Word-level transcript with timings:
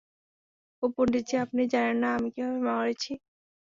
ও 0.83 0.95
পন্ডিতজি, 0.95 1.35
আপনি 1.45 1.61
জানেন 1.73 1.97
না 2.03 2.09
আমি 2.17 2.29
কিভাবে 2.33 2.59
মরেছি! 2.67 3.11